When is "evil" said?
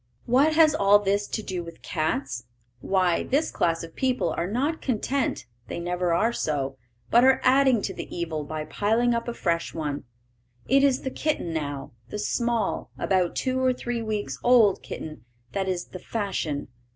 8.11-8.43